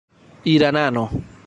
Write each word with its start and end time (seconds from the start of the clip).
iranano 0.51 1.05